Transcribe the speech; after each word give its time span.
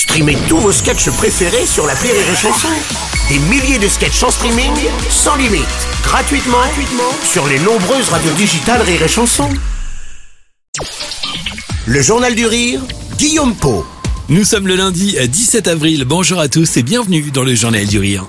Streamez 0.00 0.38
tous 0.48 0.56
vos 0.56 0.72
sketchs 0.72 1.10
préférés 1.10 1.66
sur 1.66 1.86
la 1.86 1.92
Rire 1.92 2.14
et 2.14 2.34
Chanson. 2.34 2.68
Des 3.28 3.38
milliers 3.38 3.78
de 3.78 3.86
sketchs 3.86 4.22
en 4.22 4.30
streaming, 4.30 4.72
sans 5.10 5.36
limite, 5.36 5.66
gratuitement, 6.02 6.56
gratuitement 6.56 7.12
sur 7.22 7.46
les 7.46 7.58
nombreuses 7.58 8.08
radios 8.08 8.32
digitales 8.32 8.80
Rire 8.80 9.02
et 9.02 9.08
Chanson. 9.08 9.50
Le 11.84 12.00
Journal 12.00 12.34
du 12.34 12.46
Rire, 12.46 12.80
Guillaume 13.18 13.54
Po. 13.54 13.84
Nous 14.30 14.44
sommes 14.44 14.68
le 14.68 14.76
lundi 14.76 15.18
17 15.22 15.68
avril. 15.68 16.06
Bonjour 16.06 16.40
à 16.40 16.48
tous 16.48 16.78
et 16.78 16.82
bienvenue 16.82 17.30
dans 17.30 17.42
le 17.42 17.54
Journal 17.54 17.84
du 17.86 17.98
Rire. 17.98 18.24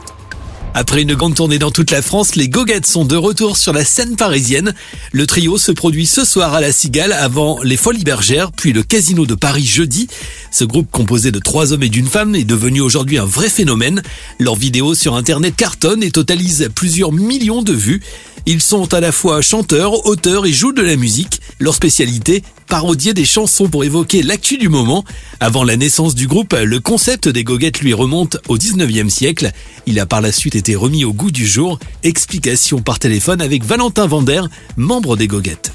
Après 0.73 1.01
une 1.01 1.15
grande 1.15 1.35
tournée 1.35 1.59
dans 1.59 1.69
toute 1.69 1.91
la 1.91 2.01
France, 2.01 2.35
les 2.35 2.47
Goguettes 2.47 2.85
sont 2.85 3.04
de 3.04 3.17
retour 3.17 3.57
sur 3.57 3.73
la 3.73 3.83
scène 3.83 4.15
parisienne. 4.15 4.73
Le 5.11 5.27
trio 5.27 5.57
se 5.57 5.73
produit 5.73 6.07
ce 6.07 6.23
soir 6.23 6.54
à 6.54 6.61
la 6.61 6.71
Cigale 6.71 7.11
avant 7.11 7.61
les 7.61 7.75
Folies 7.75 8.05
Bergères, 8.05 8.54
puis 8.54 8.71
le 8.71 8.81
Casino 8.81 9.25
de 9.25 9.36
Paris 9.36 9.65
jeudi. 9.65 10.07
Ce 10.49 10.63
groupe 10.63 10.89
composé 10.89 11.31
de 11.31 11.39
trois 11.39 11.73
hommes 11.73 11.83
et 11.83 11.89
d'une 11.89 12.07
femme 12.07 12.36
est 12.36 12.45
devenu 12.45 12.79
aujourd'hui 12.79 13.18
un 13.18 13.25
vrai 13.25 13.49
phénomène. 13.49 14.01
Leurs 14.39 14.55
vidéos 14.55 14.96
sur 14.96 15.15
internet 15.15 15.55
cartonnent 15.57 16.04
et 16.04 16.11
totalisent 16.11 16.69
plusieurs 16.74 17.11
millions 17.11 17.63
de 17.63 17.74
vues. 17.74 18.01
Ils 18.46 18.61
sont 18.61 18.93
à 18.93 19.01
la 19.01 19.11
fois 19.11 19.41
chanteurs, 19.41 20.05
auteurs 20.07 20.46
et 20.46 20.54
jouent 20.54 20.71
de 20.71 20.82
la 20.82 20.96
musique. 20.96 21.41
Leur 21.60 21.75
spécialité, 21.75 22.43
parodier 22.71 23.14
des 23.14 23.25
chansons 23.25 23.70
pour 23.70 23.84
évoquer 23.84 24.24
l'actu 24.24 24.57
du 24.57 24.70
moment. 24.70 25.04
Avant 25.42 25.66
la 25.66 25.75
naissance 25.75 26.16
du 26.16 26.25
groupe, 26.25 26.54
le 26.54 26.80
concept 26.80 27.28
des 27.28 27.44
goguettes 27.44 27.82
lui 27.82 27.94
remonte 27.94 28.38
au 28.47 28.56
19e 28.56 29.10
siècle. 29.10 29.47
Il 29.88 30.00
a 30.00 30.06
par 30.06 30.21
la 30.21 30.32
suite 30.32 30.56
été 30.56 30.74
remis 30.74 31.04
au 31.04 31.11
goût 31.11 31.32
du 31.32 31.46
jour. 31.46 31.80
Explication 32.06 32.80
par 32.80 32.97
téléphone 32.97 33.42
avec 33.42 33.64
Valentin 33.64 34.08
Vander, 34.08 34.44
membre 34.78 35.17
des 35.17 35.28
goguettes. 35.28 35.73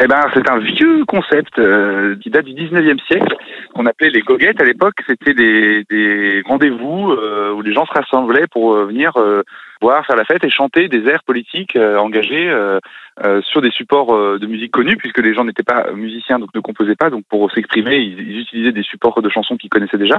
Eh 0.00 0.06
ben, 0.06 0.20
c'est 0.32 0.48
un 0.48 0.58
vieux 0.58 1.04
concept 1.06 1.58
euh, 1.58 2.14
qui 2.22 2.30
date 2.30 2.44
du 2.44 2.52
19e 2.52 3.04
siècle, 3.06 3.34
qu'on 3.74 3.86
appelait 3.86 4.10
les 4.10 4.20
goguettes. 4.20 4.60
À 4.60 4.64
l'époque, 4.64 4.94
c'était 5.08 5.34
des, 5.34 5.84
des 5.90 6.42
rendez-vous 6.46 7.10
euh, 7.10 7.52
où 7.52 7.62
les 7.62 7.72
gens 7.72 7.86
se 7.86 7.92
rassemblaient 7.92 8.46
pour 8.52 8.74
euh, 8.74 8.84
venir 8.84 9.12
boire, 9.80 10.04
faire 10.06 10.16
la 10.16 10.24
fête 10.24 10.44
et 10.44 10.50
chanter 10.50 10.88
des 10.88 11.08
airs 11.08 11.22
politiques 11.24 11.76
engagés 11.76 12.52
sur 13.42 13.60
des 13.60 13.70
supports 13.70 14.38
de 14.38 14.46
musique 14.46 14.72
connus, 14.72 14.96
puisque 14.96 15.18
les 15.18 15.34
gens 15.34 15.44
n'étaient 15.44 15.62
pas 15.62 15.92
musiciens, 15.92 16.38
donc 16.38 16.54
ne 16.54 16.60
composaient 16.60 16.96
pas. 16.96 17.10
Donc 17.10 17.24
pour 17.28 17.50
s'exprimer, 17.52 17.96
ils, 17.96 18.18
ils 18.20 18.40
utilisaient 18.40 18.72
des 18.72 18.82
supports 18.82 19.20
de 19.22 19.28
chansons 19.28 19.56
qu'ils 19.56 19.70
connaissaient 19.70 19.98
déjà 19.98 20.18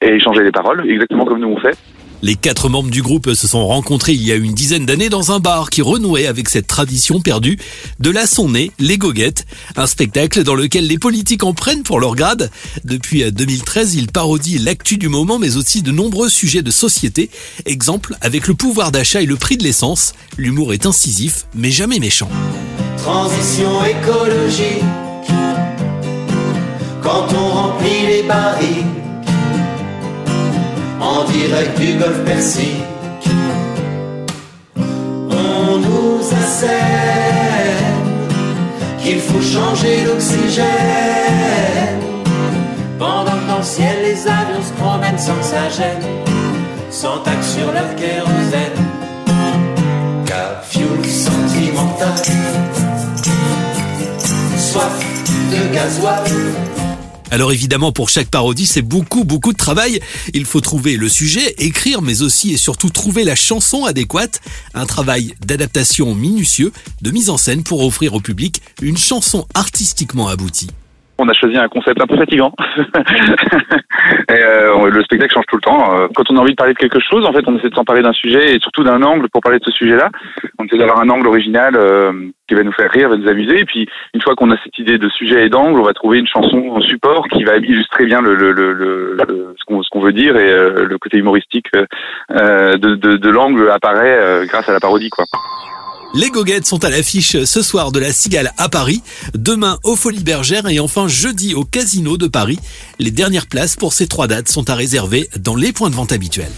et 0.00 0.14
échangeaient 0.14 0.44
les 0.44 0.52
paroles, 0.52 0.88
exactement 0.88 1.24
comme 1.24 1.40
nous 1.40 1.48
on 1.48 1.58
fait. 1.58 1.76
Les 2.22 2.34
quatre 2.34 2.68
membres 2.68 2.90
du 2.90 3.00
groupe 3.00 3.32
se 3.32 3.48
sont 3.48 3.66
rencontrés 3.66 4.12
il 4.12 4.22
y 4.22 4.30
a 4.30 4.34
une 4.34 4.52
dizaine 4.52 4.84
d'années 4.84 5.08
dans 5.08 5.32
un 5.32 5.40
bar 5.40 5.70
qui 5.70 5.80
renouait 5.80 6.26
avec 6.26 6.50
cette 6.50 6.66
tradition 6.66 7.20
perdue. 7.20 7.56
De 7.98 8.10
là 8.10 8.26
sont 8.26 8.50
nés 8.50 8.72
les 8.78 8.98
Goguettes, 8.98 9.46
un 9.76 9.86
spectacle 9.86 10.42
dans 10.42 10.54
lequel 10.54 10.86
les 10.86 10.98
politiques 10.98 11.44
en 11.44 11.54
prennent 11.54 11.82
pour 11.82 11.98
leur 11.98 12.14
grade. 12.14 12.50
Depuis 12.84 13.24
2013, 13.32 13.94
ils 13.94 14.12
parodient 14.12 14.60
l'actu 14.62 14.98
du 14.98 15.08
moment 15.08 15.38
mais 15.38 15.56
aussi 15.56 15.82
de 15.82 15.92
nombreux 15.92 16.28
sujets 16.28 16.60
de 16.60 16.70
société. 16.70 17.30
Exemple 17.64 18.14
avec 18.20 18.48
le 18.48 18.54
pouvoir 18.54 18.79
d'achat 18.88 19.20
et 19.20 19.26
le 19.26 19.36
prix 19.36 19.58
de 19.58 19.64
l'essence. 19.64 20.14
L'humour 20.38 20.72
est 20.72 20.86
incisif 20.86 21.44
mais 21.54 21.70
jamais 21.70 21.98
méchant. 21.98 22.30
Transition 22.96 23.84
écologique. 23.84 24.84
Quand 27.02 27.26
on 27.34 27.48
remplit 27.48 28.06
les 28.06 28.22
barils 28.22 28.86
en 31.00 31.24
direct 31.24 31.78
du 31.78 31.94
golfe 31.94 32.24
Persique. 32.24 32.82
On 34.76 35.78
nous 35.78 36.20
assène 36.32 36.70
qu'il 39.02 39.20
faut 39.20 39.40
changer 39.40 40.04
l'oxygène. 40.04 40.66
Pendant 42.98 43.32
que 43.32 43.46
dans 43.48 43.58
le 43.58 43.62
ciel 43.62 43.96
les 44.02 44.26
avions 44.26 44.62
se 44.62 44.72
promènent 44.80 45.18
sans 45.18 45.36
que 45.36 45.44
ça 45.44 45.68
gêne, 45.70 46.02
sans 47.00 47.18
taxe 47.20 47.54
sur 47.54 47.72
leur 47.72 47.96
kérosène. 47.96 48.76
Car 50.26 50.62
fuel 50.62 51.02
sentimental, 51.06 52.14
soif 54.58 54.98
de 55.50 55.74
gasoil. 55.74 56.24
Alors 57.30 57.52
évidemment, 57.52 57.90
pour 57.90 58.10
chaque 58.10 58.28
parodie, 58.28 58.66
c'est 58.66 58.82
beaucoup, 58.82 59.24
beaucoup 59.24 59.54
de 59.54 59.56
travail. 59.56 60.00
Il 60.34 60.44
faut 60.44 60.60
trouver 60.60 60.96
le 60.96 61.08
sujet, 61.08 61.54
écrire, 61.56 62.02
mais 62.02 62.20
aussi 62.20 62.52
et 62.52 62.58
surtout 62.58 62.90
trouver 62.90 63.24
la 63.24 63.34
chanson 63.34 63.86
adéquate. 63.86 64.42
Un 64.74 64.84
travail 64.84 65.34
d'adaptation 65.46 66.14
minutieux, 66.14 66.70
de 67.00 67.10
mise 67.10 67.30
en 67.30 67.38
scène 67.38 67.62
pour 67.62 67.82
offrir 67.82 68.12
au 68.12 68.20
public 68.20 68.60
une 68.82 68.98
chanson 68.98 69.46
artistiquement 69.54 70.28
aboutie 70.28 70.68
on 71.20 71.28
a 71.28 71.32
choisi 71.32 71.56
un 71.56 71.68
concept 71.68 72.00
un 72.02 72.06
peu 72.06 72.16
fatigant. 72.16 72.52
euh, 74.30 74.90
le 74.90 75.02
spectacle 75.02 75.32
change 75.32 75.46
tout 75.48 75.56
le 75.56 75.62
temps. 75.62 75.94
Euh, 75.94 76.08
quand 76.14 76.30
on 76.30 76.36
a 76.36 76.40
envie 76.40 76.52
de 76.52 76.56
parler 76.56 76.72
de 76.72 76.78
quelque 76.78 77.00
chose, 77.00 77.26
en 77.26 77.32
fait, 77.32 77.46
on 77.46 77.56
essaie 77.56 77.68
de 77.68 77.74
s'emparer 77.74 78.02
d'un 78.02 78.12
sujet 78.12 78.54
et 78.54 78.58
surtout 78.60 78.82
d'un 78.82 79.02
angle 79.02 79.28
pour 79.28 79.42
parler 79.42 79.58
de 79.58 79.64
ce 79.64 79.70
sujet-là. 79.72 80.10
On 80.58 80.64
essaie 80.64 80.78
d'avoir 80.78 81.00
un 81.00 81.08
angle 81.10 81.28
original 81.28 81.74
euh, 81.76 82.12
qui 82.48 82.54
va 82.54 82.62
nous 82.62 82.72
faire 82.72 82.90
rire, 82.90 83.10
va 83.10 83.16
nous 83.16 83.28
amuser. 83.28 83.60
Et 83.60 83.64
puis, 83.64 83.88
une 84.14 84.22
fois 84.22 84.34
qu'on 84.34 84.50
a 84.50 84.56
cette 84.64 84.78
idée 84.78 84.98
de 84.98 85.08
sujet 85.10 85.46
et 85.46 85.48
d'angle, 85.48 85.78
on 85.78 85.84
va 85.84 85.92
trouver 85.92 86.18
une 86.18 86.26
chanson 86.26 86.70
en 86.70 86.80
support 86.80 87.28
qui 87.28 87.44
va 87.44 87.56
illustrer 87.58 88.06
bien 88.06 88.22
le, 88.22 89.16
ce 89.58 89.90
qu'on 89.90 90.00
veut 90.00 90.12
dire 90.12 90.36
et 90.36 90.52
le 90.52 90.98
côté 90.98 91.18
humoristique 91.18 91.66
de, 92.30 92.76
de, 92.76 93.16
de 93.16 93.30
l'angle 93.30 93.70
apparaît 93.70 94.46
grâce 94.46 94.68
à 94.68 94.72
la 94.72 94.80
parodie, 94.80 95.10
quoi. 95.10 95.24
Les 96.12 96.30
goguettes 96.30 96.66
sont 96.66 96.84
à 96.84 96.90
l'affiche 96.90 97.44
ce 97.44 97.62
soir 97.62 97.92
de 97.92 98.00
la 98.00 98.12
Cigale 98.12 98.52
à 98.56 98.68
Paris, 98.68 99.00
demain 99.34 99.78
aux 99.84 99.94
Folies 99.94 100.24
Bergères 100.24 100.66
et 100.68 100.80
enfin 100.80 101.06
jeudi 101.06 101.54
au 101.54 101.64
Casino 101.64 102.16
de 102.16 102.26
Paris. 102.26 102.58
Les 102.98 103.12
dernières 103.12 103.46
places 103.46 103.76
pour 103.76 103.92
ces 103.92 104.08
trois 104.08 104.26
dates 104.26 104.48
sont 104.48 104.68
à 104.70 104.74
réserver 104.74 105.30
dans 105.38 105.54
les 105.54 105.72
points 105.72 105.90
de 105.90 105.94
vente 105.94 106.10
habituels. 106.10 106.50